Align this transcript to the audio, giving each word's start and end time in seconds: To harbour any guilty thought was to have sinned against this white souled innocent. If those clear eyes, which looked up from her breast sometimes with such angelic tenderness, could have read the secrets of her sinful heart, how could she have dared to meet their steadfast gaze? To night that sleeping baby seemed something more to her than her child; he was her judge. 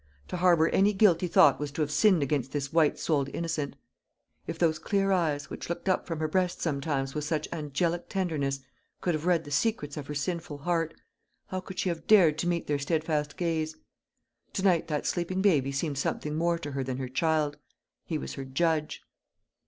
To 0.29 0.37
harbour 0.37 0.67
any 0.69 0.93
guilty 0.93 1.27
thought 1.27 1.59
was 1.59 1.69
to 1.73 1.81
have 1.81 1.91
sinned 1.91 2.23
against 2.23 2.53
this 2.53 2.73
white 2.73 2.97
souled 2.97 3.29
innocent. 3.35 3.75
If 4.47 4.57
those 4.57 4.79
clear 4.79 5.11
eyes, 5.11 5.51
which 5.51 5.69
looked 5.69 5.87
up 5.87 6.07
from 6.07 6.17
her 6.17 6.27
breast 6.27 6.59
sometimes 6.59 7.13
with 7.13 7.23
such 7.23 7.47
angelic 7.53 8.09
tenderness, 8.09 8.61
could 9.01 9.13
have 9.13 9.27
read 9.27 9.43
the 9.43 9.51
secrets 9.51 9.97
of 9.97 10.07
her 10.07 10.15
sinful 10.15 10.57
heart, 10.57 10.95
how 11.49 11.59
could 11.59 11.77
she 11.77 11.89
have 11.89 12.07
dared 12.07 12.39
to 12.39 12.47
meet 12.47 12.65
their 12.65 12.79
steadfast 12.79 13.37
gaze? 13.37 13.75
To 14.53 14.63
night 14.63 14.87
that 14.87 15.05
sleeping 15.05 15.39
baby 15.43 15.71
seemed 15.71 15.99
something 15.99 16.33
more 16.33 16.57
to 16.57 16.71
her 16.71 16.83
than 16.83 16.97
her 16.97 17.07
child; 17.07 17.57
he 18.03 18.17
was 18.17 18.33
her 18.33 18.43
judge. 18.43 19.03